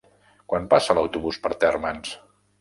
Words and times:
Quan 0.53 0.63
passa 0.71 0.95
l'autobús 0.99 1.39
per 1.45 1.53
Térmens? 1.65 2.17